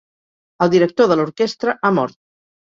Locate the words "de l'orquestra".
1.11-1.77